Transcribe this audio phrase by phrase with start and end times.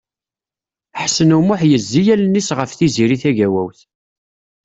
[1.01, 3.79] Ḥsen U Muḥ yezzi allen-is ɣef Tiziri Tagawawt.